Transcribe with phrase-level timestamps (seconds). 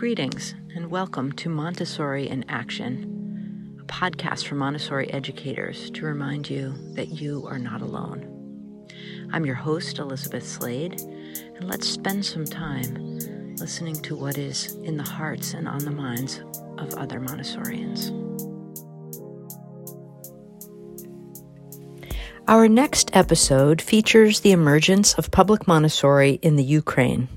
[0.00, 6.72] Greetings and welcome to Montessori in Action, a podcast for Montessori educators to remind you
[6.94, 8.88] that you are not alone.
[9.30, 12.94] I'm your host, Elizabeth Slade, and let's spend some time
[13.56, 16.40] listening to what is in the hearts and on the minds
[16.78, 18.08] of other Montessorians.
[22.48, 27.28] Our next episode features the emergence of public Montessori in the Ukraine.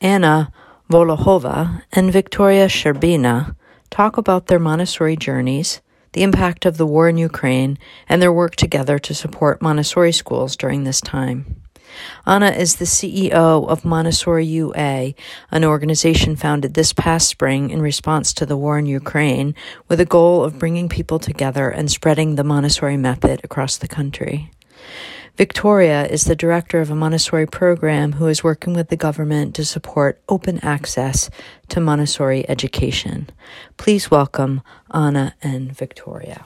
[0.00, 0.52] Anna
[0.90, 3.54] Volohova and Victoria Sherbina
[3.90, 5.80] talk about their Montessori journeys,
[6.14, 7.78] the impact of the war in Ukraine,
[8.08, 11.62] and their work together to support Montessori schools during this time.
[12.26, 15.14] Anna is the CEO of Montessori UA,
[15.52, 19.54] an organization founded this past spring in response to the war in Ukraine
[19.86, 24.50] with a goal of bringing people together and spreading the Montessori method across the country.
[25.40, 29.64] Victoria is the director of a Montessori program who is working with the government to
[29.64, 31.30] support open access
[31.70, 33.30] to Montessori education.
[33.78, 34.60] Please welcome
[34.92, 36.44] Anna and Victoria.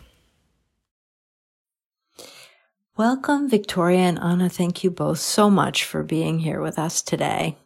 [2.96, 4.48] Welcome, Victoria and Anna.
[4.48, 7.58] Thank you both so much for being here with us today.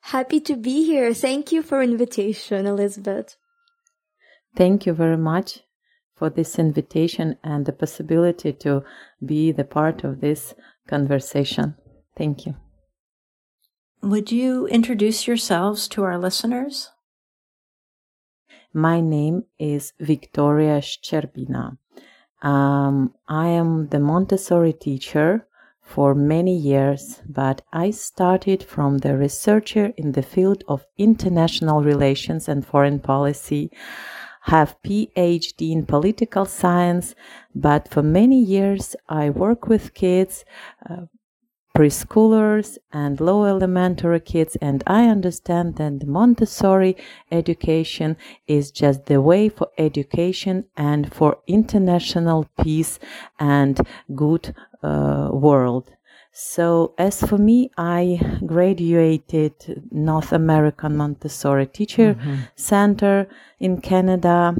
[0.00, 1.14] Happy to be here.
[1.14, 3.36] Thank you for invitation, Elizabeth.
[4.56, 5.60] Thank you very much
[6.16, 8.84] for this invitation and the possibility to
[9.24, 10.54] be the part of this
[10.86, 11.74] conversation.
[12.16, 12.56] Thank you.
[14.02, 16.90] Would you introduce yourselves to our listeners?
[18.72, 21.78] My name is Victoria Sherbina.
[22.42, 25.46] Um, I am the Montessori teacher
[25.80, 32.48] for many years, but I started from the researcher in the field of international relations
[32.48, 33.70] and foreign policy
[34.44, 37.14] have PhD in political science,
[37.54, 40.44] but for many years I work with kids,
[40.88, 41.06] uh,
[41.76, 46.96] preschoolers and low elementary kids and i understand that the montessori
[47.32, 53.00] education is just the way for education and for international peace
[53.40, 53.80] and
[54.14, 55.90] good uh, world
[56.36, 62.34] so as for me, I graduated North American Montessori Teacher mm-hmm.
[62.56, 63.28] Center
[63.60, 64.56] in Canada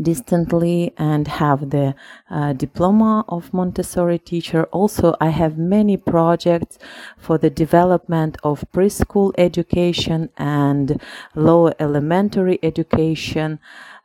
[0.00, 1.94] distantly and have the
[2.30, 4.64] uh, diploma of Montessori teacher.
[4.72, 6.78] Also, I have many projects
[7.18, 11.00] for the development of preschool education and
[11.34, 13.58] lower elementary education.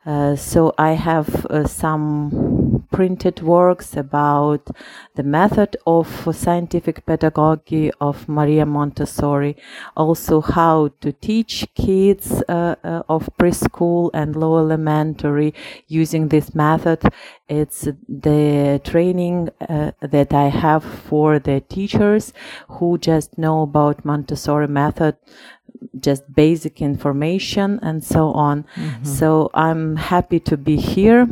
[0.04, 4.68] Uh, so I have uh, some printed works about
[5.14, 9.56] the method of scientific pedagogy of Maria Montessori,
[9.96, 15.54] also how to teach kids uh, uh of preschool and low elementary
[15.88, 17.02] using this method.
[17.48, 22.32] It's the training uh, that I have for the teachers
[22.68, 25.16] who just know about Montessori method
[26.00, 28.64] just basic information and so on.
[28.74, 29.04] Mm-hmm.
[29.04, 31.28] So I'm happy to be here.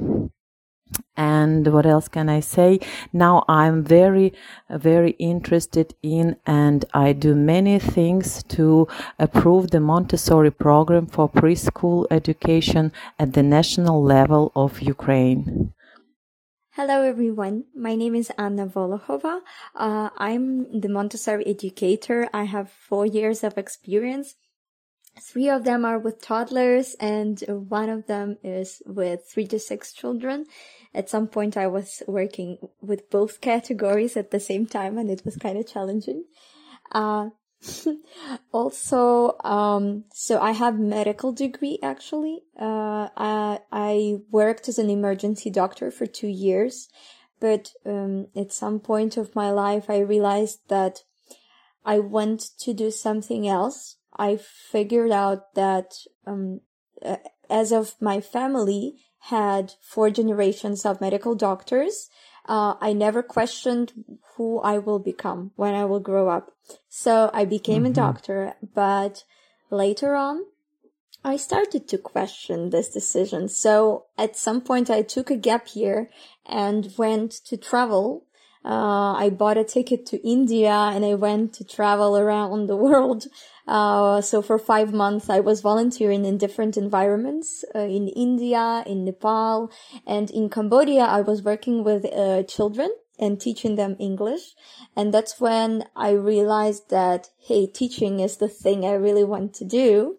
[1.16, 2.81] And what else can I say?
[3.12, 4.32] Now I'm very,
[4.71, 8.88] very interested in and I do many things to
[9.19, 15.72] approve the Montessori program for preschool education at the national level of Ukraine.
[16.71, 19.43] Hello everyone, my name is Anna Volohova.
[19.77, 22.28] Uh, I'm the Montessori educator.
[22.34, 24.34] I have four years of experience
[25.21, 29.93] Three of them are with toddlers and one of them is with three to six
[29.93, 30.47] children.
[30.94, 35.25] At some point I was working with both categories at the same time and it
[35.25, 36.25] was kind of challenging.
[36.93, 37.31] Uh,
[38.53, 42.43] also, um, so I have medical degree actually.
[42.59, 46.88] Uh, I, I worked as an emergency doctor for two years,
[47.41, 51.03] but, um, at some point of my life, I realized that
[51.84, 55.94] I want to do something else I figured out that
[56.27, 56.60] um,
[57.50, 58.97] as of my family
[59.28, 62.10] had four generations of medical doctors,
[62.46, 63.92] uh, I never questioned
[64.36, 66.52] who I will become when I will grow up.
[66.88, 67.92] So I became mm-hmm.
[67.92, 69.24] a doctor, but
[69.70, 70.44] later on,
[71.24, 73.48] I started to question this decision.
[73.48, 76.10] So at some point I took a gap year
[76.44, 78.27] and went to travel
[78.65, 83.27] uh, I bought a ticket to India and I went to travel around the world.
[83.66, 89.05] Uh, so for five months, I was volunteering in different environments, uh, in India, in
[89.05, 89.71] Nepal,
[90.07, 94.55] and in Cambodia, I was working with, uh, children and teaching them English.
[94.97, 99.65] And that's when I realized that, hey, teaching is the thing I really want to
[99.65, 100.19] do.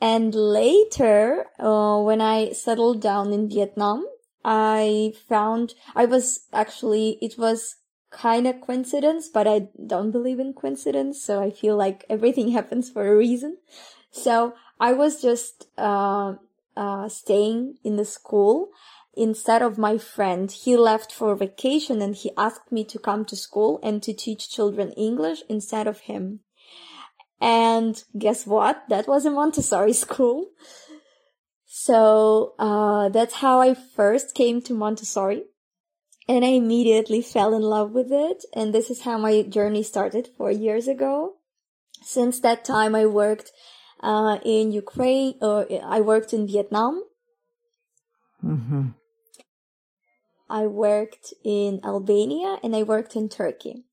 [0.00, 4.04] And later, uh, when I settled down in Vietnam,
[4.44, 7.76] I found I was actually it was
[8.12, 12.90] kind of coincidence, but I don't believe in coincidence, so I feel like everything happens
[12.90, 13.56] for a reason.
[14.12, 16.34] So I was just uh,
[16.76, 18.68] uh, staying in the school
[19.14, 20.50] instead of my friend.
[20.50, 24.50] He left for vacation and he asked me to come to school and to teach
[24.50, 26.40] children English instead of him.
[27.40, 28.84] And guess what?
[28.88, 30.46] That was a Montessori school.
[31.66, 35.44] So uh, that's how I first came to Montessori.
[36.28, 38.44] And I immediately fell in love with it.
[38.54, 41.34] And this is how my journey started four years ago.
[42.02, 43.50] Since that time, I worked
[44.00, 47.02] uh, in Ukraine, or I worked in Vietnam.
[48.44, 48.88] Mm-hmm.
[50.52, 53.84] I worked in Albania and I worked in Turkey.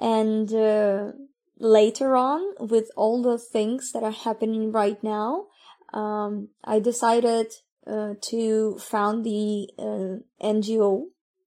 [0.00, 1.12] And uh,
[1.58, 5.46] later on, with all the things that are happening right now,
[5.92, 7.48] um, I decided
[7.86, 11.04] uh, to found the uh, NGO,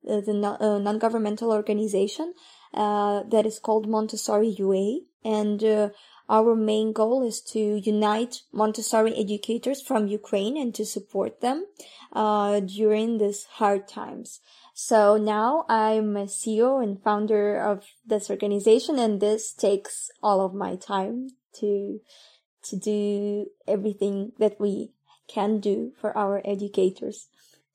[0.07, 2.33] uh, the uh, non-governmental organization
[2.73, 5.91] uh, that is called Montessori UA, and
[6.29, 11.65] our main goal is to unite Montessori educators from Ukraine and to support them
[12.11, 14.41] uh, during these hard times.
[14.73, 20.53] So now I'm a CEO and founder of this organization, and this takes all of
[20.53, 21.29] my time
[21.59, 21.99] to
[22.63, 24.91] to do everything that we
[25.27, 27.27] can do for our educators.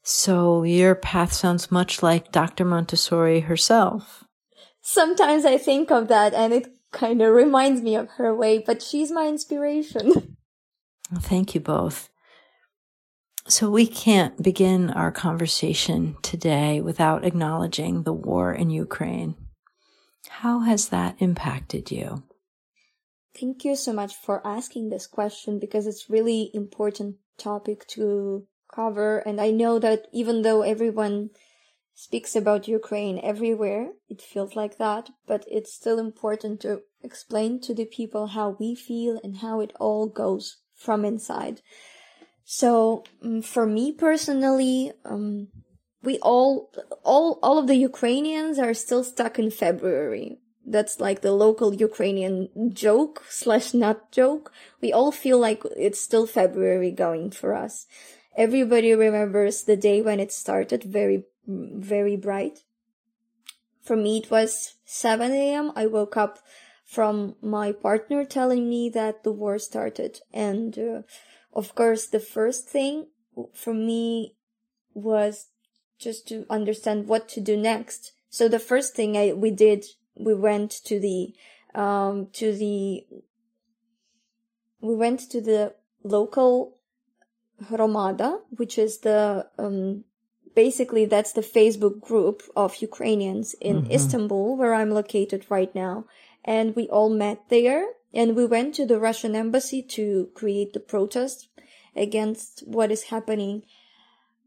[0.02, 2.64] So your path sounds much like Dr.
[2.64, 4.24] Montessori herself.
[4.80, 8.82] Sometimes I think of that, and it kind of reminds me of her way, but
[8.82, 10.36] she's my inspiration.
[11.20, 12.08] thank you both.
[13.48, 19.34] So, we can't begin our conversation today without acknowledging the war in Ukraine.
[20.28, 22.22] How has that impacted you?
[23.38, 29.18] Thank you so much for asking this question because it's really important topic to cover
[29.18, 31.30] and I know that even though everyone
[31.94, 33.92] speaks about Ukraine everywhere.
[34.08, 38.74] It feels like that, but it's still important to explain to the people how we
[38.74, 41.60] feel and how it all goes from inside.
[42.44, 45.48] So um, for me personally, um,
[46.02, 46.70] we all,
[47.04, 50.38] all, all of the Ukrainians are still stuck in February.
[50.64, 54.52] That's like the local Ukrainian joke slash not joke.
[54.80, 57.86] We all feel like it's still February going for us.
[58.36, 62.60] Everybody remembers the day when it started very very bright.
[63.82, 65.72] For me, it was 7 a.m.
[65.74, 66.38] I woke up
[66.84, 70.20] from my partner telling me that the war started.
[70.32, 71.02] And, uh,
[71.52, 73.08] of course, the first thing
[73.52, 74.36] for me
[74.94, 75.48] was
[75.98, 78.12] just to understand what to do next.
[78.28, 79.84] So the first thing I, we did,
[80.16, 81.34] we went to the,
[81.74, 83.04] um, to the,
[84.80, 85.74] we went to the
[86.04, 86.78] local
[87.64, 90.04] Hromada, which is the, um,
[90.54, 93.92] basically that's the Facebook group of Ukrainians in mm-hmm.
[93.92, 96.04] Istanbul, where I'm located right now.
[96.44, 100.80] And we all met there and we went to the Russian embassy to create the
[100.80, 101.48] protest
[101.96, 103.62] against what is happening.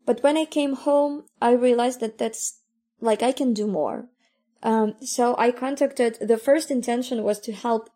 [0.05, 2.59] But when I came home, I realized that that's
[3.01, 4.07] like I can do more.
[4.61, 7.89] Um, so I contacted, the first intention was to help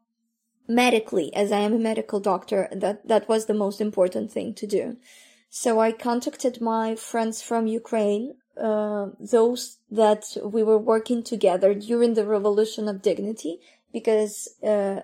[0.69, 2.69] medically, as I am a medical doctor.
[2.71, 4.97] That, that was the most important thing to do.
[5.49, 12.13] So I contacted my friends from Ukraine, uh, those that we were working together during
[12.13, 13.59] the Revolution of Dignity,
[13.91, 15.01] because uh,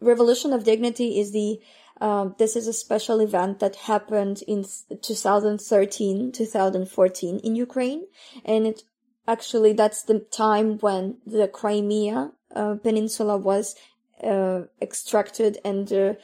[0.00, 1.60] Revolution of Dignity is the
[2.00, 4.64] um, this is a special event that happened in
[5.02, 8.06] 2013, 2014 in Ukraine,
[8.42, 8.84] and it
[9.28, 13.74] actually that's the time when the Crimea uh, peninsula was
[14.22, 16.14] uh, extracted and uh,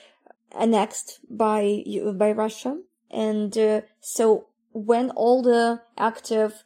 [0.53, 1.85] annexed by
[2.15, 2.79] by Russia.
[3.11, 6.65] And uh, so when all the active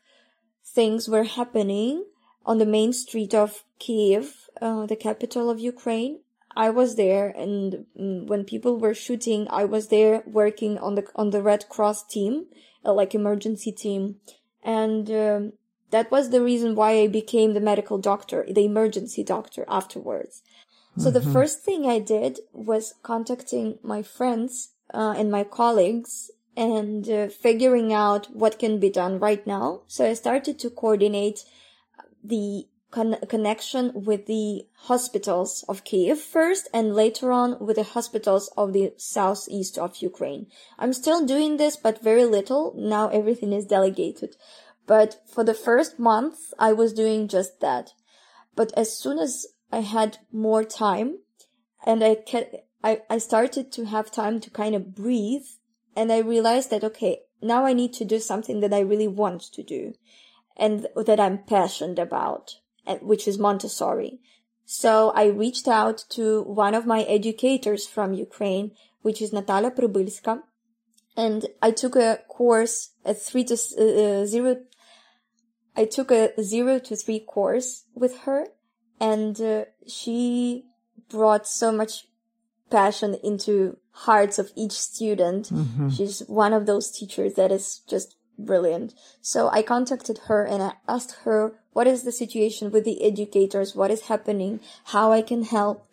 [0.64, 2.04] things were happening
[2.44, 6.20] on the main street of Kiev, uh, the capital of Ukraine,
[6.56, 11.06] I was there, and mm, when people were shooting, I was there working on the
[11.14, 12.46] on the Red Cross team,
[12.84, 14.16] uh, like emergency team,
[14.62, 15.52] and um,
[15.90, 20.42] that was the reason why I became the medical doctor, the emergency doctor afterwards.
[20.96, 21.12] So mm-hmm.
[21.12, 27.28] the first thing I did was contacting my friends uh, and my colleagues and uh,
[27.28, 29.82] figuring out what can be done right now.
[29.86, 31.44] So I started to coordinate
[32.22, 38.52] the con- connection with the hospitals of Kiev first and later on with the hospitals
[38.56, 40.46] of the southeast of Ukraine.
[40.78, 42.74] I'm still doing this, but very little.
[42.76, 44.36] Now everything is delegated.
[44.86, 47.92] But for the first month, I was doing just that.
[48.56, 51.18] But as soon as I had more time
[51.86, 55.46] and I, ca- I, I started to have time to kind of breathe
[55.96, 59.42] and I realized that, okay, now I need to do something that I really want
[59.52, 59.94] to do
[60.56, 62.56] and that I'm passionate about,
[63.00, 64.20] which is Montessori.
[64.64, 68.72] So I reached out to one of my educators from Ukraine,
[69.02, 70.42] which is Natalia Pribylska.
[71.16, 74.56] And I took a course, a three to uh, uh, zero.
[75.76, 78.46] I took a zero to three course with her
[79.00, 80.66] and uh, she
[81.08, 82.06] brought so much
[82.70, 85.50] passion into hearts of each student.
[85.50, 85.88] Mm-hmm.
[85.90, 88.94] She's one of those teachers that is just brilliant.
[89.20, 93.74] So I contacted her and I asked her what is the situation with the educators,
[93.74, 95.86] what is happening, how I can help.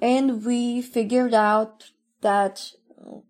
[0.00, 1.90] And we figured out
[2.22, 2.72] that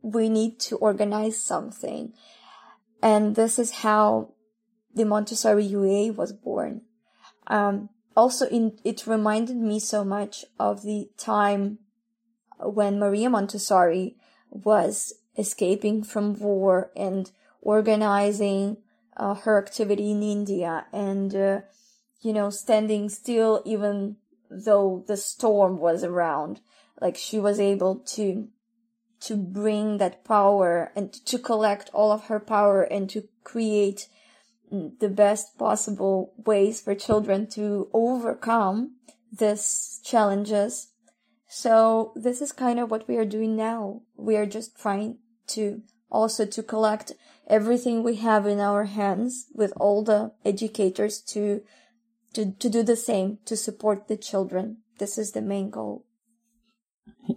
[0.02, 2.12] we need to organize something.
[3.02, 4.32] And this is how
[4.94, 6.82] the Montessori UA was born.
[7.46, 11.78] Um, also, in, it reminded me so much of the time
[12.58, 14.16] when Maria Montessori
[14.50, 18.76] was escaping from war and organizing
[19.16, 21.60] uh, her activity in India and, uh,
[22.20, 24.16] you know, standing still even
[24.50, 26.60] though the storm was around.
[27.00, 28.48] Like she was able to,
[29.20, 34.08] to bring that power and to collect all of her power and to create
[34.72, 38.96] the best possible ways for children to overcome
[39.30, 40.88] these challenges.
[41.46, 44.02] So this is kind of what we are doing now.
[44.16, 47.12] We are just trying to also to collect
[47.46, 51.62] everything we have in our hands with all the educators to
[52.32, 54.78] to, to do the same to support the children.
[54.98, 56.06] This is the main goal.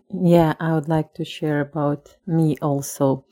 [0.09, 3.25] Yeah, I would like to share about me also.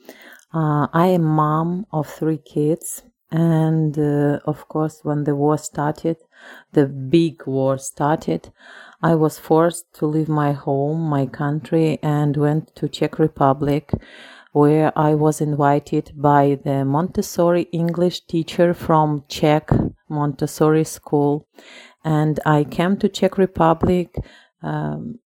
[0.52, 3.02] Uh, I am mom of three kids
[3.34, 6.18] and uh, of course, when the war started,
[6.72, 8.52] the big war started,
[9.02, 13.90] I was forced to leave my home, my country, and went to Czech Republic,
[14.52, 19.68] where I was invited by the Montessori English teacher from Czech
[20.08, 21.44] Montessori school.
[22.04, 24.14] And I came to Czech Republic
[24.62, 25.18] um,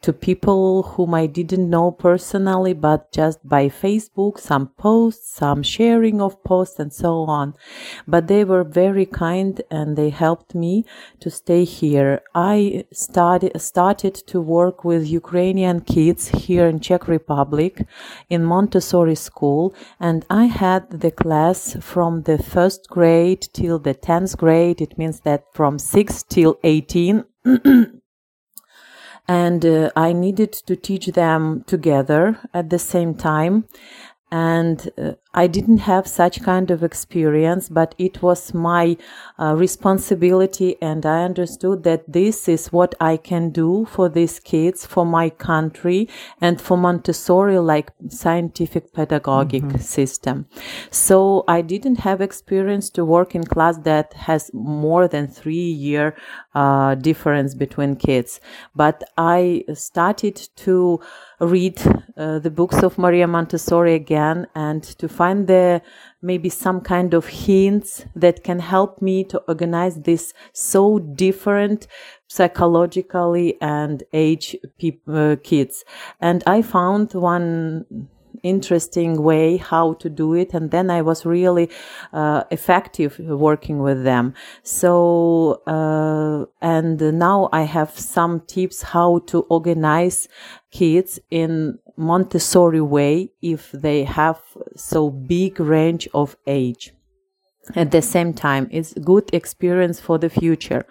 [0.00, 6.20] to people whom I didn't know personally, but just by Facebook, some posts, some sharing
[6.20, 7.54] of posts, and so on.
[8.06, 10.84] But they were very kind and they helped me
[11.20, 12.22] to stay here.
[12.34, 17.86] I started started to work with Ukrainian kids here in Czech Republic
[18.28, 24.36] in Montessori school, and I had the class from the first grade till the tenth
[24.36, 24.80] grade.
[24.80, 27.24] It means that from six till eighteen.
[29.28, 33.66] and uh, I needed to teach them together at the same time.
[34.30, 38.96] And uh, I didn't have such kind of experience, but it was my
[39.38, 44.84] uh, responsibility, and I understood that this is what I can do for these kids,
[44.84, 46.08] for my country,
[46.40, 49.78] and for Montessori, like scientific pedagogic mm-hmm.
[49.78, 50.46] system.
[50.90, 56.14] So I didn't have experience to work in class that has more than three year
[56.54, 58.40] uh, difference between kids,
[58.74, 61.00] but I started to
[61.40, 61.80] read
[62.16, 65.80] uh, the books of Maria Montessori again and to find the
[66.20, 67.90] maybe some kind of hints
[68.22, 71.86] that can help me to organize this so different
[72.28, 74.56] psychologically and age
[75.08, 75.84] uh, kids.
[76.20, 78.08] And I found one
[78.42, 81.68] interesting way how to do it and then i was really
[82.12, 89.40] uh, effective working with them so uh, and now i have some tips how to
[89.56, 90.28] organize
[90.70, 94.40] kids in montessori way if they have
[94.76, 96.92] so big range of age
[97.74, 100.84] at the same time it's good experience for the future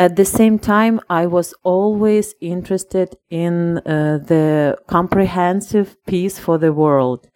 [0.00, 6.72] at the same time, I was always interested in uh, the comprehensive peace for the
[6.72, 7.28] world.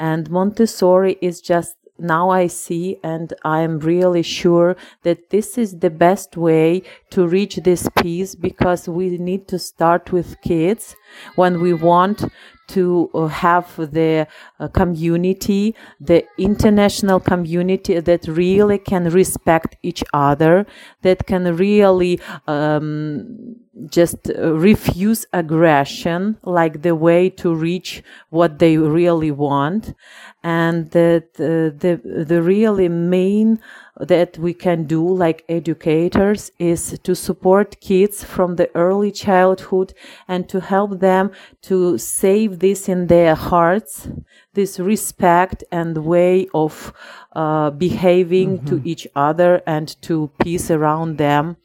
[0.00, 5.78] And Montessori is just now I see and I am really sure that this is
[5.78, 10.94] the best way to reach this peace because we need to start with kids.
[11.34, 12.24] When we want
[12.68, 14.26] to uh, have the
[14.60, 20.66] uh, community, the international community that really can respect each other,
[21.02, 23.56] that can really um,
[23.90, 29.94] just uh, refuse aggression like the way to reach what they really want.
[30.42, 33.60] And that the the really main
[34.00, 39.92] that we can do like educators is to support kids from the early childhood
[40.28, 41.30] and to help them
[41.62, 44.08] to save this in their hearts
[44.54, 46.92] this respect and way of
[47.34, 48.66] uh, behaving mm-hmm.
[48.66, 51.56] to each other and to peace around them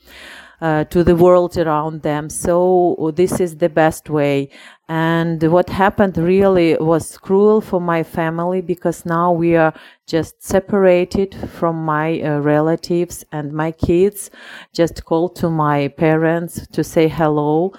[0.64, 2.30] uh, to the world around them.
[2.30, 4.50] So this is the best way.
[4.88, 9.74] And what happened really was cruel for my family because now we are
[10.08, 14.32] just separated from my uh, relatives and my kids
[14.72, 17.74] just called to my parents to say hello.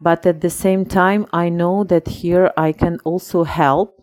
[0.00, 4.00] But at the same time, I know that here I can also help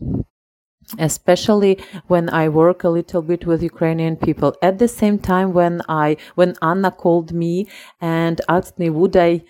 [1.00, 4.56] especially when I work a little bit with Ukrainian people.
[4.62, 7.68] At the same time, when I, when Anna called me
[8.02, 9.44] and asked me, would I,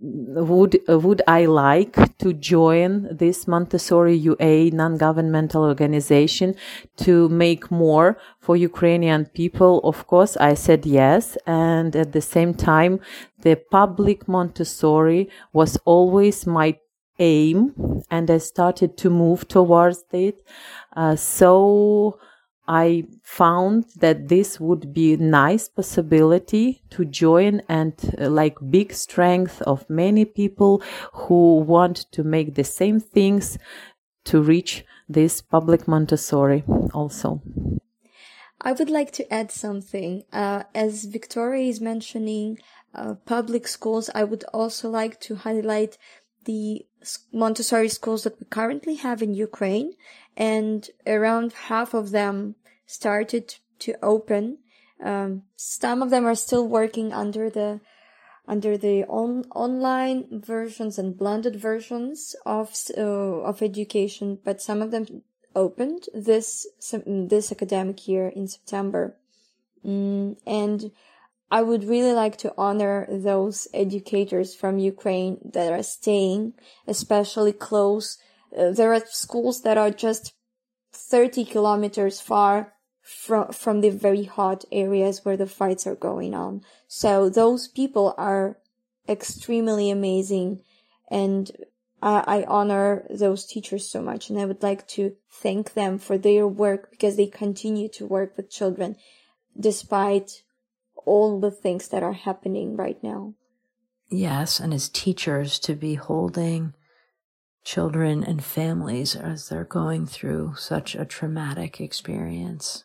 [0.00, 6.56] would would I like to join this Montessori UA non-governmental organization
[6.98, 9.80] to make more for Ukrainian people?
[9.84, 13.00] Of course, I said yes, and at the same time,
[13.40, 16.76] the public Montessori was always my
[17.18, 17.74] aim
[18.10, 20.44] and I started to move towards it.
[20.96, 22.18] Uh, so
[22.66, 28.92] I found that this would be a nice possibility to join and uh, like big
[28.92, 33.58] strength of many people who want to make the same things
[34.24, 37.40] to reach this public Montessori also.
[38.60, 40.24] I would like to add something.
[40.30, 42.58] Uh, as Victoria is mentioning
[42.94, 45.96] uh, public schools, I would also like to highlight
[46.44, 46.86] the
[47.32, 49.94] Montessori schools that we currently have in Ukraine,
[50.36, 52.54] and around half of them
[52.86, 54.58] started to open.
[55.02, 57.80] Um, some of them are still working under the
[58.48, 64.90] under the on, online versions and blended versions of uh, of education, but some of
[64.90, 65.22] them
[65.54, 66.66] opened this
[67.04, 69.16] this academic year in September,
[69.84, 70.90] mm, and
[71.50, 76.54] I would really like to honor those educators from Ukraine that are staying,
[76.86, 78.18] especially close.
[78.56, 80.34] Uh, there are schools that are just
[80.92, 86.62] 30 kilometers far from, from the very hot areas where the fights are going on.
[86.86, 88.58] So those people are
[89.08, 90.60] extremely amazing
[91.10, 91.50] and
[92.02, 96.18] I, I honor those teachers so much and I would like to thank them for
[96.18, 98.96] their work because they continue to work with children
[99.58, 100.42] despite
[101.04, 103.34] all the things that are happening right now.
[104.10, 106.74] Yes, and as teachers to be holding
[107.64, 112.84] children and families as they're going through such a traumatic experience.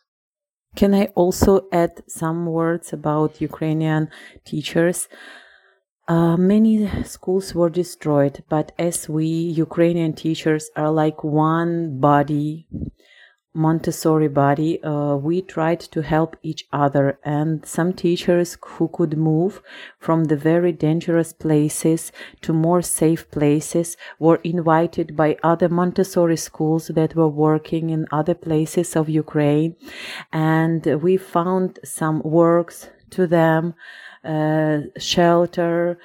[0.76, 4.10] Can I also add some words about Ukrainian
[4.44, 5.08] teachers?
[6.06, 9.26] Uh, many schools were destroyed, but as we
[9.66, 12.66] Ukrainian teachers are like one body,
[13.54, 19.62] Montessori body, uh, we tried to help each other, and some teachers who could move
[19.98, 22.10] from the very dangerous places
[22.42, 28.34] to more safe places were invited by other Montessori schools that were working in other
[28.34, 29.76] places of Ukraine,
[30.32, 33.74] and we found some works to them,
[34.24, 35.98] uh, shelter,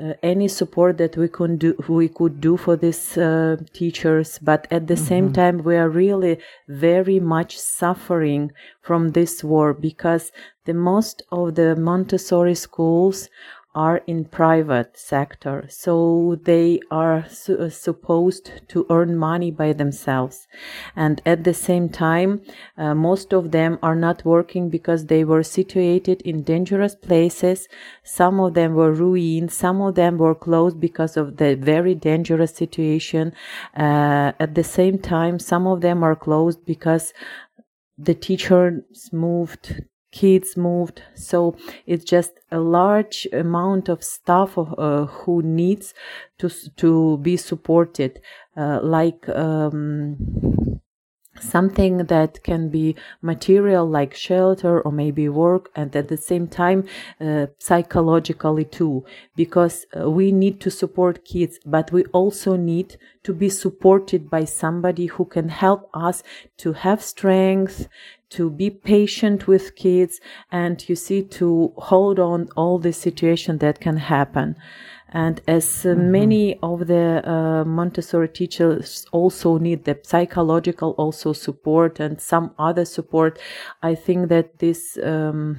[0.00, 4.66] uh, any support that we could do we could do for these uh, teachers but
[4.70, 5.04] at the mm-hmm.
[5.04, 10.32] same time we are really very much suffering from this war because
[10.64, 13.28] the most of the montessori schools
[13.74, 20.48] are in private sector so they are su- uh, supposed to earn money by themselves.
[20.96, 22.42] And at the same time
[22.76, 27.68] uh, most of them are not working because they were situated in dangerous places.
[28.02, 29.52] Some of them were ruined.
[29.52, 33.32] Some of them were closed because of the very dangerous situation.
[33.76, 37.12] Uh, at the same time some of them are closed because
[37.96, 41.02] the teachers moved kids moved.
[41.14, 45.94] So it's just a large amount of staff uh, who needs
[46.38, 48.20] to to be supported
[48.56, 50.16] uh, like um,
[51.40, 56.86] something that can be material like shelter or maybe work and at the same time
[57.20, 59.04] uh, psychologically too.
[59.36, 64.44] Because uh, we need to support kids but we also need to be supported by
[64.44, 66.22] somebody who can help us
[66.58, 67.88] to have strength
[68.30, 73.80] to be patient with kids and you see to hold on all the situation that
[73.80, 74.56] can happen
[75.12, 76.10] and as mm-hmm.
[76.10, 82.84] many of the uh, montessori teachers also need the psychological also support and some other
[82.84, 83.38] support
[83.82, 85.56] i think that this um,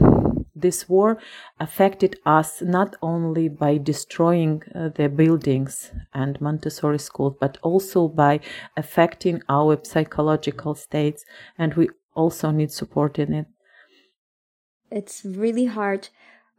[0.55, 1.17] this war
[1.59, 8.39] affected us not only by destroying uh, the buildings and montessori schools but also by
[8.77, 11.25] affecting our psychological states
[11.57, 13.45] and we also need support in it.
[14.89, 16.09] It's really hard,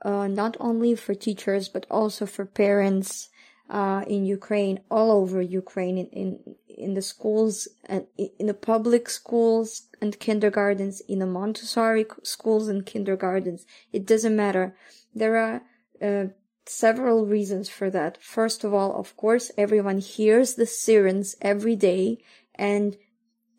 [0.05, 3.29] uh, not only for teachers, but also for parents
[3.71, 9.09] uh, in Ukraine, all over Ukraine, in, in, in the schools and in the public
[9.09, 13.65] schools and kindergartens, in the Montessori schools and kindergartens.
[13.93, 14.77] It doesn't matter.
[15.15, 15.62] There are
[16.03, 16.27] uh,
[16.67, 18.21] several reasons for that.
[18.21, 22.19] First of all, of course, everyone hears the sirens every day
[22.55, 22.97] and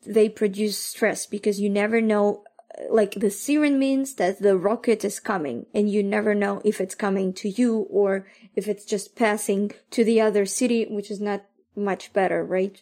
[0.06, 2.44] they produce stress because you never know
[2.90, 6.96] like the siren means that the rocket is coming and you never know if it's
[6.96, 11.46] coming to you or if it's just passing to the other city, which is not
[11.76, 12.82] much better, right?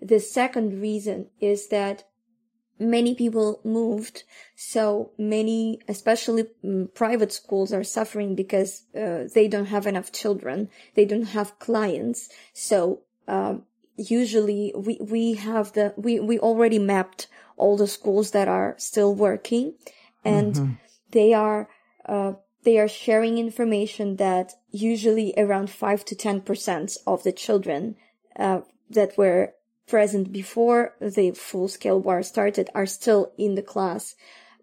[0.00, 2.04] The second reason is that
[2.78, 4.24] many people moved.
[4.56, 10.70] So many, especially mm, private schools are suffering because uh, they don't have enough children.
[10.94, 12.30] They don't have clients.
[12.52, 13.64] So, um,
[13.96, 17.26] usually we, we have the, we, we already mapped
[17.60, 19.74] all the schools that are still working
[20.24, 20.72] and mm-hmm.
[21.10, 21.68] they are,
[22.06, 22.32] uh,
[22.64, 27.96] they are sharing information that usually around 5 to 10% of the children,
[28.38, 29.54] uh, that were
[29.86, 34.14] present before the full scale war started are still in the class.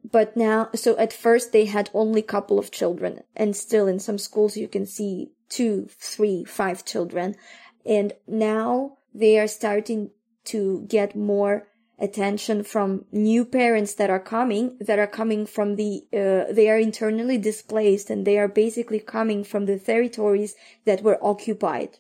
[0.10, 4.00] But now, so at first they had only a couple of children and still in
[4.00, 7.36] some schools you can see two, three, five children.
[7.86, 10.12] And now they are starting
[10.46, 11.68] to get more
[12.00, 16.78] attention from new parents that are coming, that are coming from the, uh, they are
[16.78, 20.56] internally displaced and they are basically coming from the territories
[20.86, 21.98] that were occupied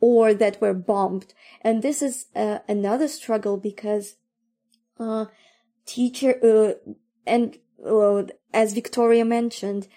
[0.00, 1.34] or that were bombed.
[1.62, 4.16] And this is uh, another struggle because
[4.98, 5.26] uh,
[5.84, 6.92] teacher uh,
[7.26, 7.58] and
[8.52, 9.88] as Victoria mentioned,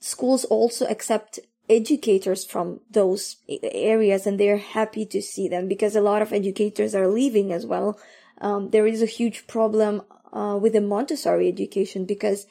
[0.00, 6.00] schools also accept educators from those areas and they're happy to see them because a
[6.00, 7.98] lot of educators are leaving as well.
[8.40, 12.46] Um, there is a huge problem uh, with the Montessori education because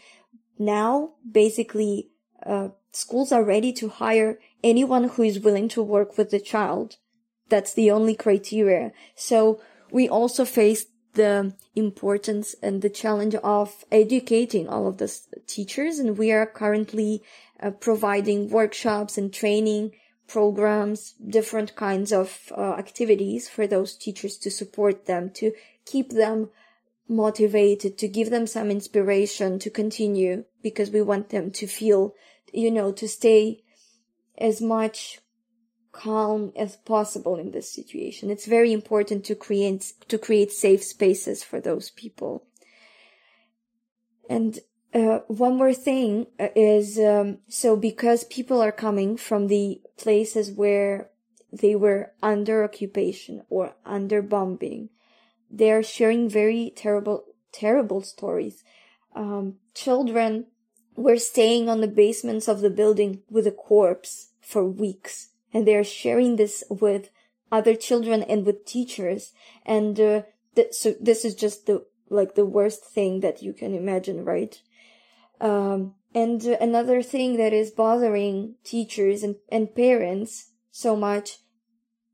[0.57, 2.09] now basically
[2.45, 6.97] uh, schools are ready to hire anyone who is willing to work with the child.
[7.49, 8.91] That's the only criteria.
[9.15, 15.15] So we also face the importance and the challenge of educating all of the
[15.47, 15.99] teachers.
[15.99, 17.21] And we are currently
[17.61, 19.91] uh, providing workshops and training
[20.27, 25.51] programs, different kinds of uh, activities for those teachers to support them, to
[25.85, 26.49] keep them
[27.07, 32.15] motivated, to give them some inspiration to continue because we want them to feel,
[32.51, 33.63] you know, to stay
[34.37, 35.19] as much
[35.91, 38.29] calm as possible in this situation.
[38.29, 42.45] It's very important to create, to create safe spaces for those people.
[44.29, 44.59] And
[44.95, 50.51] uh, one more thing uh, is, um, so because people are coming from the places
[50.51, 51.09] where
[51.51, 54.89] they were under occupation or under bombing,
[55.51, 58.63] they are sharing very terrible, terrible stories.
[59.13, 60.45] Um, children
[60.95, 65.83] were staying on the basements of the building with a corpse for weeks and they're
[65.83, 67.09] sharing this with
[67.51, 69.33] other children and with teachers
[69.65, 70.21] and uh,
[70.55, 74.61] th- so this is just the like the worst thing that you can imagine right
[75.41, 81.39] um, and another thing that is bothering teachers and, and parents so much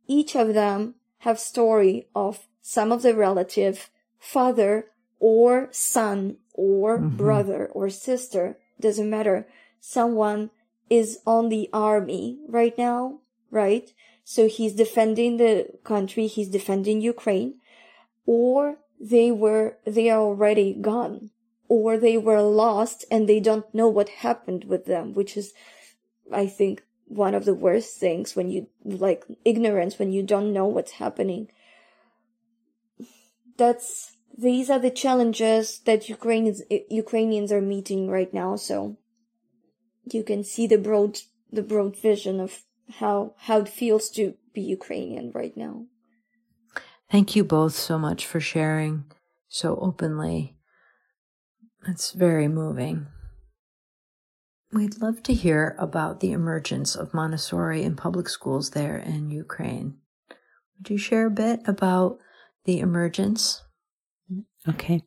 [0.08, 4.88] each of them have story of some of the relative father
[5.20, 7.16] or son or mm-hmm.
[7.16, 9.48] brother or sister doesn't matter.
[9.80, 10.50] Someone
[10.90, 13.92] is on the army right now, right?
[14.24, 17.56] So he's defending the country, he's defending Ukraine,
[18.26, 21.31] or they were, they are already gone,
[21.72, 25.54] or they were lost and they don't know what happened with them, which is,
[26.30, 30.66] I think, one of the worst things when you, like, ignorance, when you don't know
[30.66, 31.50] what's happening.
[33.56, 38.58] That's, these are the challenges that Ukrainians Ukrainians are meeting right now.
[38.58, 38.98] So
[40.16, 41.20] you can see the broad
[41.58, 42.52] the broad vision of
[43.00, 44.24] how how it feels to
[44.56, 45.86] be Ukrainian right now.
[47.14, 48.94] Thank you both so much for sharing
[49.48, 50.56] so openly.
[51.88, 53.08] It's very moving.
[54.72, 59.98] We'd love to hear about the emergence of Montessori in public schools there in Ukraine.
[60.78, 62.20] Would you share a bit about
[62.66, 63.64] the emergence?
[64.70, 65.04] Okay.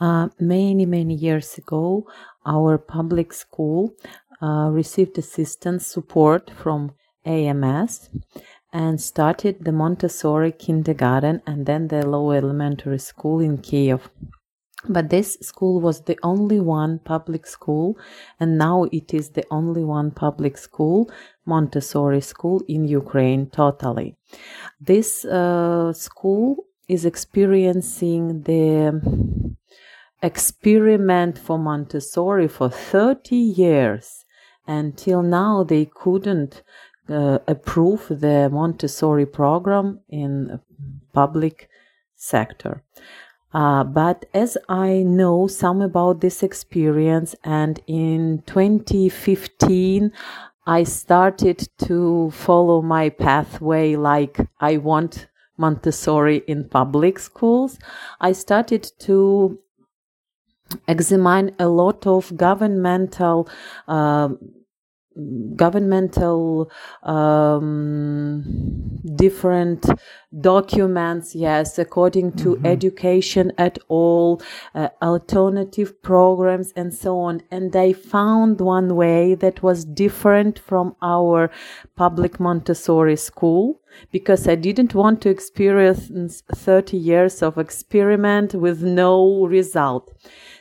[0.00, 2.06] Uh, many, many years ago,
[2.46, 3.92] our public school
[4.40, 6.92] uh, received assistance support from
[7.24, 8.08] AMS
[8.72, 14.10] and started the Montessori kindergarten and then the lower elementary school in Kiev.
[14.88, 17.96] But this school was the only one public school,
[18.38, 21.10] and now it is the only one public school,
[21.46, 24.16] Montessori school in Ukraine, totally.
[24.80, 29.56] This uh, school is experiencing the
[30.22, 34.24] experiment for Montessori for 30 years.
[34.66, 36.62] Until now, they couldn't
[37.08, 40.60] uh, approve the Montessori program in
[41.12, 41.68] public
[42.16, 42.82] sector.
[43.54, 50.10] Uh, but as I know some about this experience, and in 2015,
[50.66, 57.78] I started to follow my pathway like I want Montessori in public schools.
[58.20, 59.58] I started to
[60.88, 63.48] examine a lot of governmental
[63.86, 64.30] uh,
[65.54, 66.70] governmental
[67.04, 68.42] um,
[69.14, 69.86] different
[70.40, 72.66] documents yes according to mm-hmm.
[72.66, 74.42] education at all
[74.74, 80.96] uh, alternative programs and so on and i found one way that was different from
[81.02, 81.50] our
[81.94, 89.46] public montessori school because i didn't want to experience 30 years of experiment with no
[89.46, 90.12] result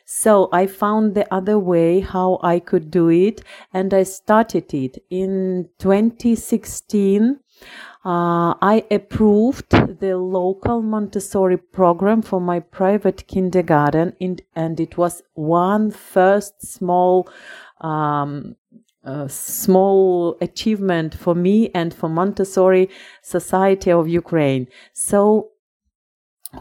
[0.05, 3.41] so I found the other way how I could do it
[3.73, 7.39] and I started it in 2016.
[8.05, 15.23] Uh, I approved the local Montessori program for my private kindergarten, in, and it was
[15.35, 17.29] one first small
[17.79, 18.57] um,
[19.27, 22.89] small achievement for me and for Montessori
[23.21, 24.67] Society of Ukraine.
[24.93, 25.52] So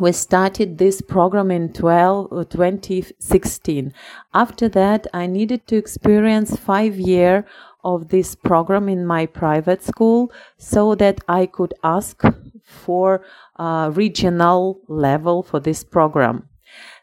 [0.00, 3.92] we started this program in 12, uh, 2016.
[4.32, 7.44] After that, I needed to experience five year
[7.84, 12.22] of this program in my private school so that I could ask
[12.64, 13.24] for
[13.56, 16.48] a regional level for this program.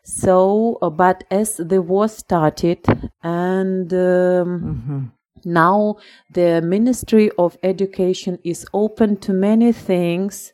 [0.04, 2.80] So, uh, but as the war started
[3.22, 5.06] and um, mm-hmm.
[5.46, 5.98] now
[6.32, 10.54] the Ministry of Education is open to many things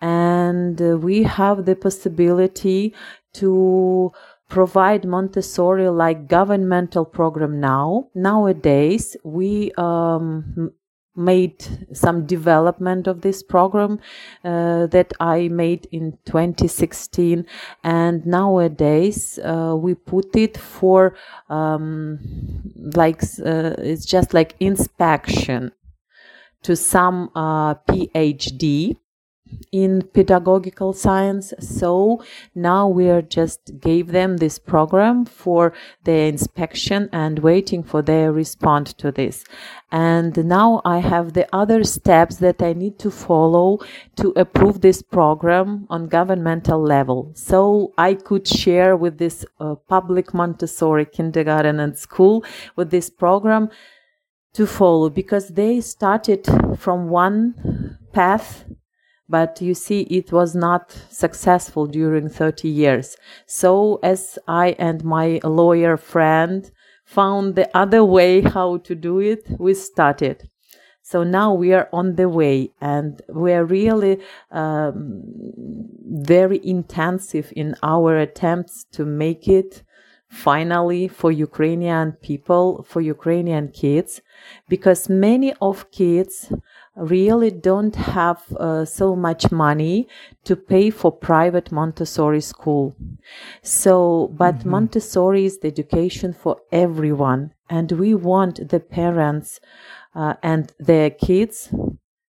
[0.00, 2.94] and uh, we have the possibility
[3.34, 4.12] to
[4.48, 8.08] provide Montessori like governmental program now.
[8.14, 10.72] Nowadays, we um,
[11.16, 14.00] made some development of this program
[14.44, 17.46] uh, that I made in 2016
[17.84, 21.14] and nowadays uh, we put it for
[21.48, 22.18] um,
[22.94, 25.72] like uh, it's just like inspection
[26.62, 28.96] to some uh, PhD
[29.72, 31.52] in pedagogical science.
[31.58, 32.22] So
[32.54, 35.72] now we are just gave them this program for
[36.04, 39.44] their inspection and waiting for their response to this.
[39.90, 43.78] And now i have the other steps that i need to follow
[44.16, 47.32] to approve this program on governmental level.
[47.34, 52.44] So i could share with this uh, public montessori kindergarten and school
[52.76, 53.70] with this program
[54.54, 56.46] to follow because they started
[56.78, 58.64] from one path
[59.28, 63.16] but you see it was not successful during 30 years.
[63.46, 66.70] So as i and my lawyer friend
[67.04, 70.48] found the other way how to do it we started.
[71.02, 75.22] So now we are on the way and we are really um,
[76.02, 79.82] very intensive in our attempts to make it
[80.28, 84.22] finally for Ukrainian people, for Ukrainian kids,
[84.68, 86.50] because many of kids
[86.96, 90.08] really don't have uh, so much money
[90.44, 92.94] to pay for private Montessori school.
[93.62, 94.70] So, but mm-hmm.
[94.70, 99.60] Montessori is the education for everyone, and we want the parents
[100.14, 101.72] uh, and their kids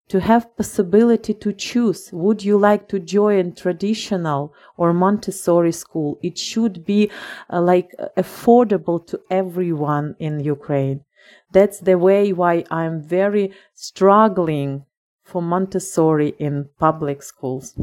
[0.07, 6.37] to have possibility to choose would you like to join traditional or montessori school it
[6.37, 7.09] should be
[7.51, 11.03] uh, like affordable to everyone in ukraine
[11.51, 14.85] that's the way why I'm very struggling
[15.23, 17.77] for Montessori in public schools.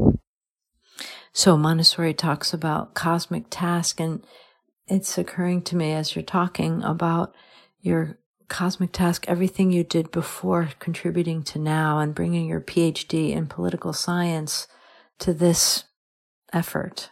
[1.33, 4.23] So Montessori talks about cosmic task and
[4.87, 7.33] it's occurring to me as you're talking about
[7.81, 13.47] your cosmic task, everything you did before contributing to now and bringing your PhD in
[13.47, 14.67] political science
[15.19, 15.85] to this
[16.51, 17.09] effort.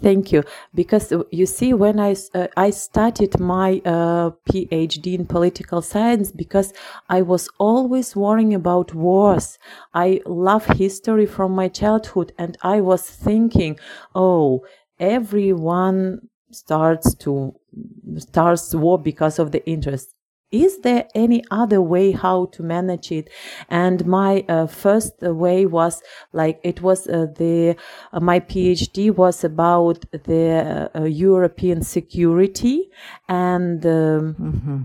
[0.00, 0.44] Thank you.
[0.74, 6.30] Because uh, you see, when I uh, I started my uh, PhD in political science,
[6.30, 6.72] because
[7.08, 9.58] I was always worrying about wars.
[9.94, 13.78] I love history from my childhood, and I was thinking,
[14.14, 14.64] oh,
[15.00, 17.54] everyone starts to
[18.18, 20.14] starts war because of the interest
[20.50, 23.28] is there any other way how to manage it
[23.68, 27.76] and my uh, first way was like it was uh, the
[28.12, 32.90] uh, my phd was about the uh, european security
[33.28, 34.82] and um, mm-hmm.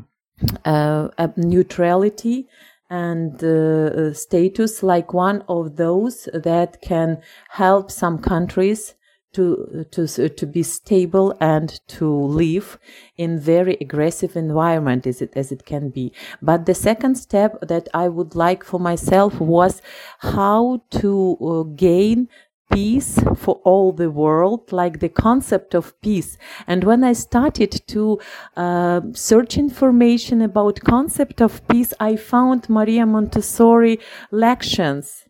[0.66, 2.50] Uh, neutrality
[2.90, 8.96] and uh, status like one of those that can help some countries
[9.34, 12.78] to to to be stable and to live
[13.18, 17.88] in very aggressive environment as it as it can be but the second step that
[17.94, 19.82] i would like for myself was
[20.20, 22.28] how to uh, gain
[22.74, 26.38] peace for all the world, like the concept of peace.
[26.68, 28.20] And when I started to
[28.58, 34.00] uh, search information about concept of peace, I found Maria Montessori
[34.32, 35.26] lections.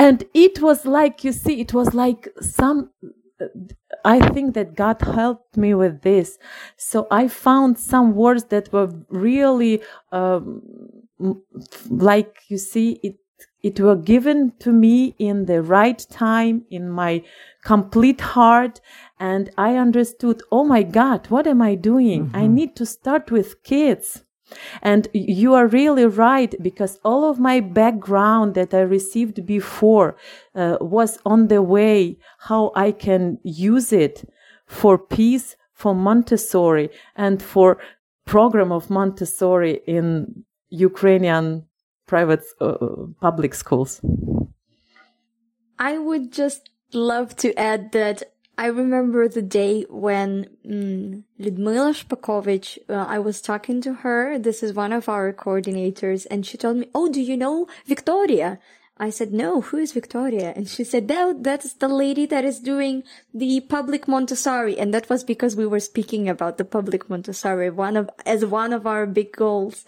[0.00, 2.90] And it was like, you see, it was like some
[4.04, 6.38] I think that God helped me with this.
[6.78, 10.62] So I found some words that were really, um,
[11.90, 13.16] like you see, it
[13.62, 17.22] it were given to me in the right time in my
[17.62, 18.80] complete heart
[19.18, 22.36] and i understood oh my god what am i doing mm-hmm.
[22.36, 24.24] i need to start with kids
[24.82, 30.16] and you are really right because all of my background that I received before
[30.54, 34.28] uh, was on the way how I can use it
[34.66, 37.78] for peace, for Montessori, and for
[38.26, 41.66] program of Montessori in Ukrainian
[42.06, 42.76] private uh,
[43.20, 44.00] public schools.
[45.78, 48.22] I would just love to add that
[48.60, 54.38] I remember the day when mm, Ludmila Shpakovich, uh, I was talking to her.
[54.38, 58.58] This is one of our coordinators, and she told me, "Oh, do you know Victoria?"
[59.00, 62.60] I said, "No, who is Victoria?" And she said, "That that's the lady that is
[62.60, 67.70] doing the public Montessori." And that was because we were speaking about the public Montessori,
[67.70, 69.84] one of as one of our big goals.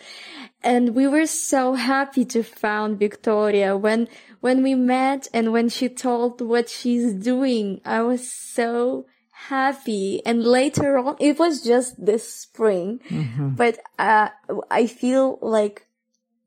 [0.64, 4.08] And we were so happy to found Victoria when
[4.40, 9.06] when we met and when she told what she's doing, I was so
[9.48, 10.22] happy.
[10.24, 13.50] And later on, it was just this spring, mm-hmm.
[13.50, 14.28] but, uh,
[14.70, 15.86] I feel like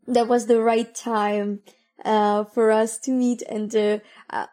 [0.07, 1.59] that was the right time,
[2.03, 4.47] uh, for us to meet and, uh, uh,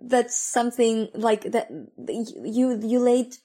[0.00, 1.70] that's something like that
[2.08, 3.36] you, you laid,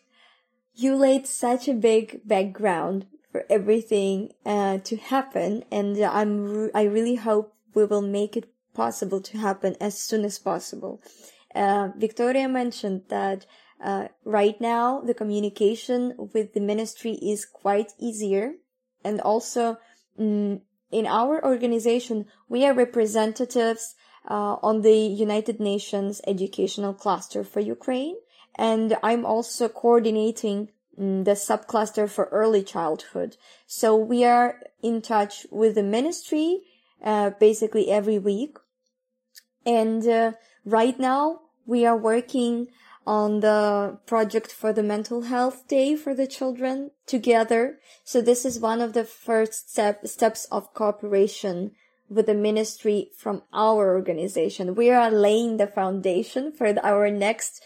[0.74, 5.64] you laid such a big background for everything, uh, to happen.
[5.72, 10.40] And I'm, I really hope we will make it possible to happen as soon as
[10.40, 11.02] possible.
[11.54, 13.46] Uh, Victoria mentioned that
[13.84, 18.54] uh, right now the communication with the ministry is quite easier,
[19.04, 19.78] and also
[20.20, 20.62] mm,
[20.94, 23.96] in our organization we are representatives
[24.30, 28.16] uh, on the United Nations Educational Cluster for Ukraine,
[28.56, 33.36] and I'm also coordinating mm, the subcluster for early childhood.
[33.68, 36.62] So we are in touch with the ministry
[37.04, 38.58] uh, basically every week
[39.66, 40.32] and uh,
[40.66, 42.68] right now we are working
[43.06, 47.80] on the project for the mental health day for the children together.
[48.04, 51.72] So this is one of the first step, steps of cooperation
[52.10, 54.76] with the ministry from our organization.
[54.76, 57.62] We are laying the foundation for our next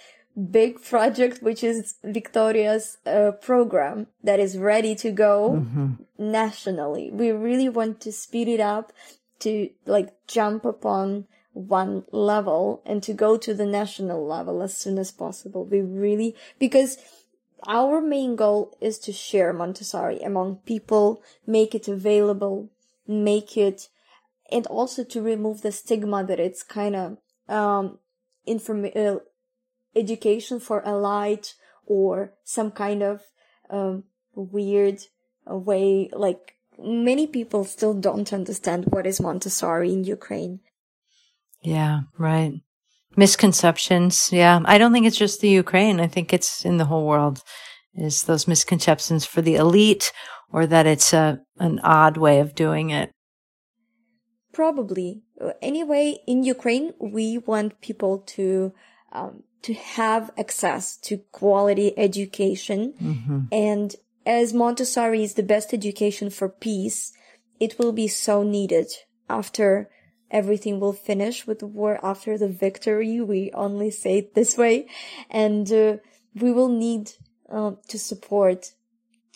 [0.51, 5.93] big project, which is Victoria's uh, program that is ready to go mm-hmm.
[6.17, 7.09] nationally.
[7.11, 8.93] We really want to speed it up
[9.39, 11.25] to like jump upon
[11.57, 15.65] one level and to go to the national level as soon as possible.
[15.65, 16.97] We really, because
[17.65, 22.69] our main goal is to share Montessori among people, make it available,
[23.07, 23.89] make it,
[24.51, 27.17] and also to remove the stigma that it's kind of,
[27.49, 27.97] um,
[28.45, 29.17] inform, uh,
[29.95, 33.23] education for a light or some kind of,
[33.69, 34.03] um,
[34.35, 34.99] weird
[35.47, 40.59] way, like, many people still don't understand what is Montessori in Ukraine.
[41.61, 42.53] Yeah, right.
[43.15, 44.29] Misconceptions.
[44.31, 44.61] Yeah.
[44.65, 45.99] I don't think it's just the Ukraine.
[45.99, 47.43] I think it's in the whole world
[47.95, 50.11] is those misconceptions for the elite
[50.51, 53.11] or that it's a, an odd way of doing it.
[54.53, 55.23] Probably.
[55.61, 58.73] Anyway, in Ukraine, we want people to,
[59.11, 62.93] um, to have access to quality education.
[63.01, 63.39] Mm-hmm.
[63.51, 67.13] And as Montessori is the best education for peace,
[67.59, 68.87] it will be so needed
[69.29, 69.89] after
[70.31, 73.21] everything will finish with the war after the victory.
[73.21, 74.87] We only say it this way.
[75.29, 75.97] And uh,
[76.35, 77.11] we will need
[77.49, 78.73] uh, to support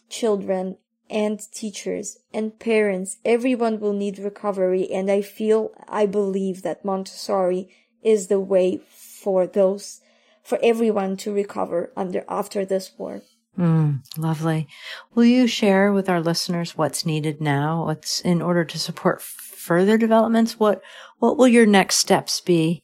[0.09, 0.77] children
[1.09, 3.17] and teachers and parents.
[3.25, 4.89] Everyone will need recovery.
[4.91, 7.69] And I feel, I believe that Montessori
[8.01, 10.01] is the way for those,
[10.43, 13.21] for everyone to recover under, after this war.
[13.59, 14.67] Mm, lovely.
[15.13, 17.85] Will you share with our listeners what's needed now?
[17.85, 19.21] What's in order to support
[19.61, 20.59] further developments?
[20.59, 20.81] What
[21.19, 22.83] what will your next steps be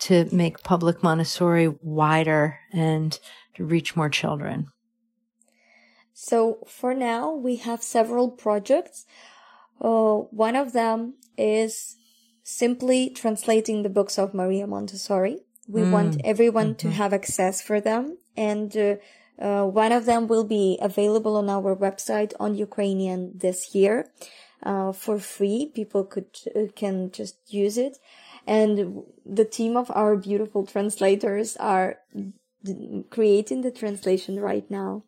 [0.00, 3.18] to make public Montessori wider and
[3.54, 4.68] to reach more children?
[6.12, 9.06] So for now, we have several projects.
[9.80, 10.14] Uh,
[10.46, 11.96] one of them is
[12.42, 15.38] simply translating the books of Maria Montessori.
[15.68, 15.92] We mm.
[15.92, 16.88] want everyone mm-hmm.
[16.88, 18.18] to have access for them.
[18.36, 18.96] And uh,
[19.38, 24.10] uh, one of them will be available on our website on Ukrainian this year
[24.62, 25.70] uh, for free.
[25.74, 27.98] People could uh, can just use it.
[28.46, 31.98] And the team of our beautiful translators are
[33.10, 35.02] creating the translation right now.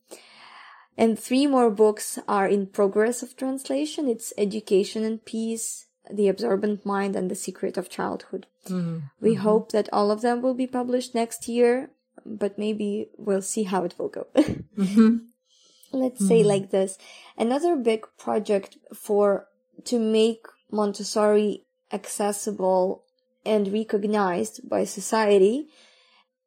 [0.96, 4.08] And three more books are in progress of translation.
[4.08, 8.46] It's Education and Peace, The Absorbent Mind, and The Secret of Childhood.
[8.68, 8.98] Mm-hmm.
[9.20, 9.42] We mm-hmm.
[9.42, 11.90] hope that all of them will be published next year,
[12.26, 14.26] but maybe we'll see how it will go.
[14.36, 15.29] mm-hmm.
[15.92, 16.48] Let's say mm-hmm.
[16.48, 16.98] like this.
[17.36, 19.46] Another big project for
[19.84, 23.04] to make Montessori accessible
[23.44, 25.68] and recognized by society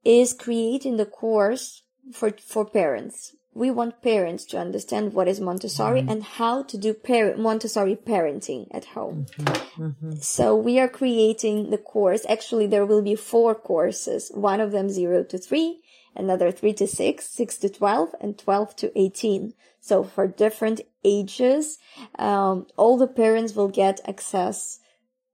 [0.04, 3.36] is creating the course for, for parents.
[3.56, 6.10] We want parents to understand what is Montessori mm-hmm.
[6.10, 9.28] and how to do par- Montessori parenting at home.
[9.38, 9.84] Mm-hmm.
[9.84, 10.16] Mm-hmm.
[10.16, 12.26] So we are creating the course.
[12.28, 14.32] Actually, there will be four courses.
[14.34, 15.82] One of them zero to three,
[16.16, 19.54] another three to six, six to 12, and 12 to 18.
[19.80, 21.78] So for different ages,
[22.18, 24.80] um, all the parents will get access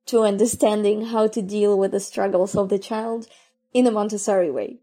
[0.08, 3.28] to understanding how to deal with the struggles of the child
[3.74, 4.80] in a Montessori way.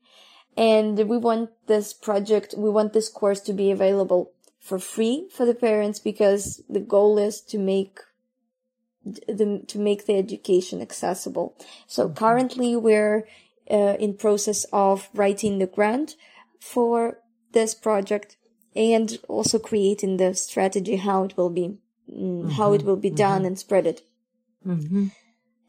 [0.56, 5.44] And we want this project, we want this course to be available for free for
[5.44, 8.00] the parents because the goal is to make
[9.04, 11.56] the, to make the education accessible.
[11.86, 12.14] So mm-hmm.
[12.14, 13.26] currently we're
[13.70, 16.16] uh, in process of writing the grant
[16.60, 17.18] for
[17.52, 18.36] this project
[18.74, 21.78] and also creating the strategy how it will be
[22.12, 22.86] mm, how it mm-hmm.
[22.86, 23.46] will be done mm-hmm.
[23.46, 24.02] and spread it
[24.66, 25.06] mm-hmm.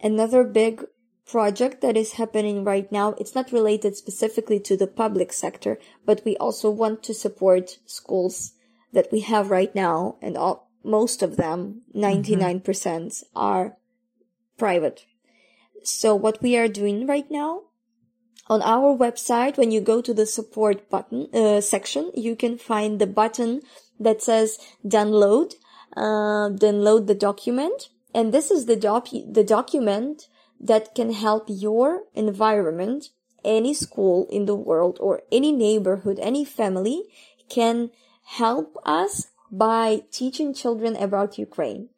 [0.02, 0.84] another big
[1.26, 6.22] project that is happening right now it's not related specifically to the public sector but
[6.26, 8.54] we also want to support schools
[8.94, 13.08] that we have right now and all, most of them 99% mm-hmm.
[13.36, 13.78] are
[14.58, 15.06] private
[15.84, 17.62] so what we are doing right now
[18.50, 23.00] on our website, when you go to the support button uh, section, you can find
[23.00, 23.62] the button
[24.00, 25.56] that says download,
[25.96, 27.90] uh, download the document.
[28.14, 30.28] And this is the doc, the document
[30.60, 33.10] that can help your environment,
[33.44, 37.04] any school in the world or any neighborhood, any family
[37.50, 37.92] can
[38.24, 41.90] help us by teaching children about Ukraine.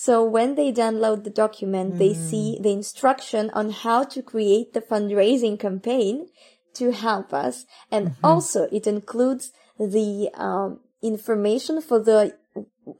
[0.00, 1.98] So when they download the document, mm.
[1.98, 6.28] they see the instruction on how to create the fundraising campaign
[6.74, 7.66] to help us.
[7.90, 8.24] And mm-hmm.
[8.24, 12.36] also it includes the um, information for the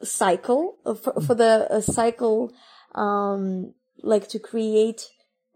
[0.03, 2.53] cycle, uh, for, for the uh, cycle,
[2.97, 5.07] um, like to create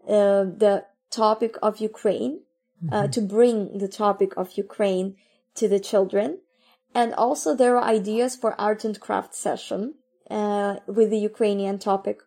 [0.07, 2.39] uh, the topic of Ukraine,
[2.89, 3.11] uh, mm-hmm.
[3.11, 5.17] to bring the topic of Ukraine
[5.55, 6.39] to the children.
[6.95, 9.95] And also there are ideas for art and craft session
[10.33, 12.17] uh, with the Ukrainian topic.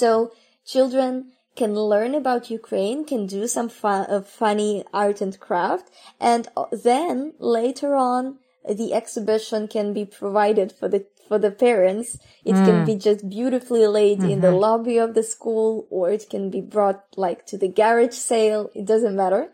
[0.00, 0.32] So
[0.64, 5.86] children can learn about Ukraine, can do some fun, uh, funny art and craft,
[6.20, 8.38] and uh, then later on,
[8.80, 12.08] the exhibition can be provided for the for the parents.
[12.44, 12.64] It mm.
[12.66, 14.34] can be just beautifully laid mm-hmm.
[14.34, 14.66] in the mm-hmm.
[14.66, 18.70] lobby of the school, or it can be brought like to the garage sale.
[18.74, 19.52] It doesn't matter.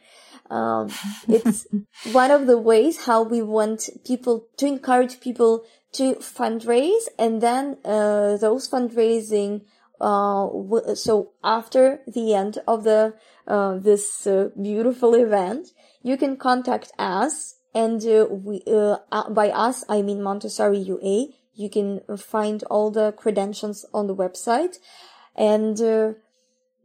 [0.51, 0.91] Um,
[1.27, 1.67] it's
[2.12, 7.76] one of the ways how we want people to encourage people to fundraise and then
[7.84, 9.62] uh, those fundraising
[10.01, 10.49] uh,
[10.95, 13.14] so after the end of the
[13.47, 15.68] uh, this uh, beautiful event
[16.03, 18.97] you can contact us and uh, we uh,
[19.30, 24.78] by us i mean montessori ua you can find all the credentials on the website
[25.36, 25.80] and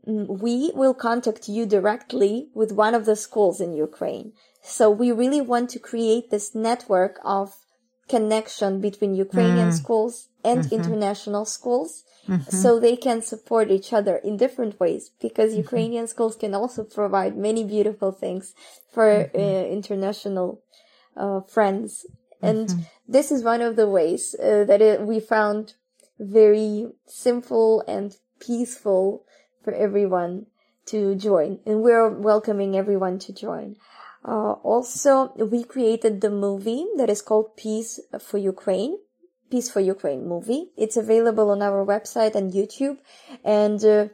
[0.05, 4.33] we will contact you directly with one of the schools in ukraine.
[4.61, 7.55] So we really want to create this network of
[8.09, 9.73] connection between Ukrainian mm.
[9.81, 10.75] schools and mm-hmm.
[10.75, 12.03] international schools.
[12.27, 12.55] Mm-hmm.
[12.61, 15.67] So they can support each other in different ways because mm-hmm.
[15.67, 18.53] Ukrainian schools can also provide many beautiful things
[18.93, 19.39] for mm-hmm.
[19.39, 20.61] uh, international
[21.17, 22.05] uh, friends.
[22.41, 22.81] And mm-hmm.
[23.07, 25.73] this is one of the ways uh, that it, we found
[26.19, 29.25] very simple and peaceful
[29.63, 30.45] for everyone
[30.87, 31.59] to join.
[31.65, 33.75] And we're welcoming everyone to join.
[34.23, 38.97] Uh, also, we created the movie that is called Peace for Ukraine.
[39.49, 40.69] Peace for Ukraine movie.
[40.77, 42.97] It's available on our website and YouTube.
[43.43, 44.07] And uh,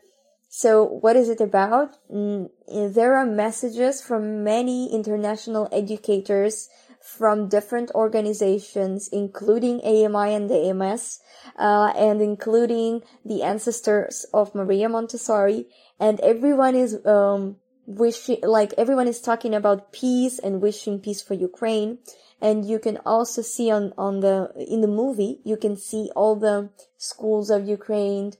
[0.47, 1.97] so, what is it about?
[2.09, 2.49] Mm,
[2.93, 6.69] there are messages from many international educators
[7.05, 11.19] from different organizations, including AMI and the AMS,
[11.59, 15.67] uh, and including the ancestors of Maria Montessori.
[15.99, 21.33] And everyone is um, wishing, like everyone is talking about peace and wishing peace for
[21.33, 21.99] Ukraine.
[22.41, 26.35] And you can also see on, on the, in the movie, you can see all
[26.35, 28.33] the schools of Ukraine.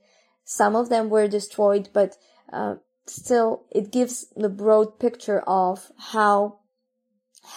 [0.44, 2.16] Some of them were destroyed, but,
[2.52, 2.76] uh,
[3.08, 6.58] still it gives the broad picture of how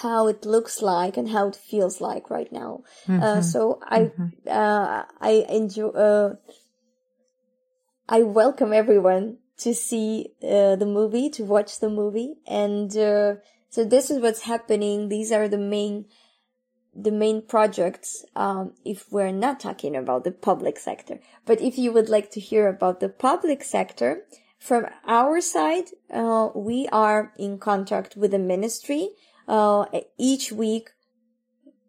[0.02, 2.84] how it looks like and how it feels like right now.
[3.08, 3.24] Uh, mm-hmm.
[3.24, 4.48] Uh, so I, mm-hmm.
[4.48, 6.36] uh, I enjoy, uh,
[8.08, 12.36] I welcome everyone to see uh, the movie, to watch the movie.
[12.48, 13.36] And uh,
[13.70, 15.10] so this is what's happening.
[15.10, 16.06] These are the main
[16.96, 21.20] the main projects um, if we're not talking about the public sector.
[21.46, 24.26] But if you would like to hear about the public sector,
[24.60, 29.12] from our side, uh, we are in contact with the ministry.
[29.48, 29.86] Uh,
[30.18, 30.90] each week,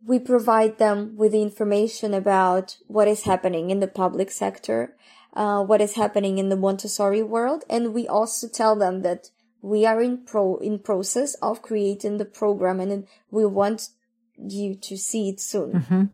[0.07, 4.95] we provide them with information about what is happening in the public sector,
[5.35, 9.31] uh, what is happening in the Montessori world, and we also tell them that
[9.63, 13.89] we are in pro in process of creating the program, and we want
[14.37, 15.73] you to see it soon.
[15.73, 16.05] Mm-hmm.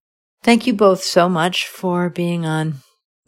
[0.42, 2.76] Thank you both so much for being on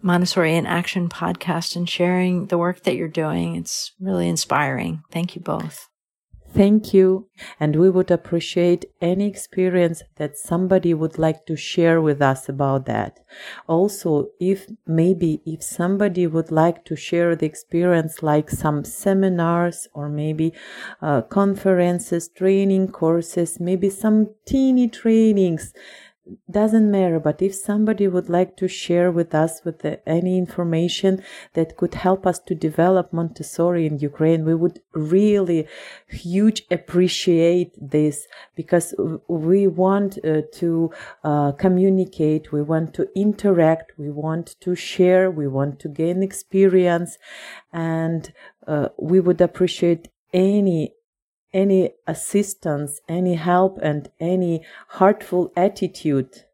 [0.03, 3.57] Montessori in Action podcast and sharing the work that you're doing.
[3.57, 5.03] It's really inspiring.
[5.11, 5.89] Thank you both.
[6.59, 7.29] Thank you.
[7.61, 12.85] And we would appreciate any experience that somebody would like to share with us about
[12.87, 13.21] that.
[13.69, 20.09] Also, if maybe if somebody would like to share the experience like some seminars or
[20.09, 20.53] maybe
[21.01, 25.73] uh, conferences, training courses, maybe some teeny trainings
[26.51, 31.23] doesn't matter but if somebody would like to share with us with the, any information
[31.55, 35.67] that could help us to develop montessori in ukraine we would really
[36.09, 38.95] huge appreciate this because
[39.29, 40.91] we want uh, to
[41.25, 47.19] uh, communicate we want to interact we want to share we want to gain experience
[47.73, 48.33] and
[48.67, 50.93] uh, we would appreciate any
[51.53, 56.45] any assistance, any help, and any heartful attitude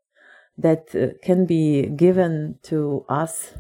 [0.57, 3.53] that uh, can be given to us,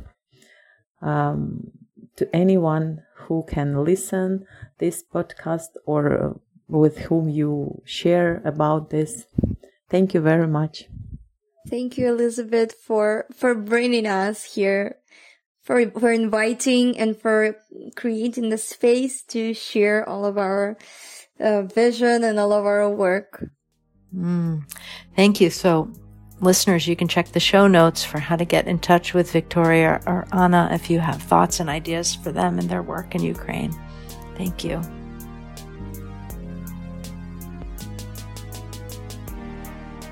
[1.02, 1.72] um,
[2.16, 4.46] to anyone who can listen
[4.78, 6.32] this podcast or uh,
[6.68, 9.26] with whom you share about this.
[9.90, 10.84] Thank you very much.
[11.68, 14.96] Thank you, Elizabeth, for for bringing us here,
[15.62, 17.56] for for inviting and for
[17.96, 20.76] creating the space to share all of our
[21.40, 23.48] uh, vision and all of our work.
[24.14, 24.62] Mm.
[25.16, 25.50] Thank you.
[25.50, 25.90] So,
[26.40, 30.00] listeners, you can check the show notes for how to get in touch with Victoria
[30.06, 33.74] or Anna if you have thoughts and ideas for them and their work in Ukraine.
[34.36, 34.80] Thank you.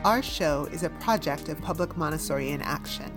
[0.05, 3.12] Our show is a project of Public Montessori in Action,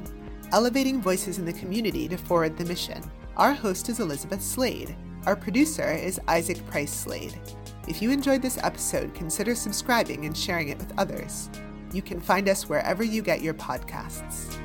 [0.52, 3.02] elevating voices in the community to forward the mission.
[3.38, 4.96] Our host is Elizabeth Slade.
[5.26, 7.40] Our producer is Isaac Price Slade.
[7.88, 11.52] If you enjoyed this episode, consider subscribing and sharing it with others.
[11.94, 14.60] You can find us wherever you get your podcasts.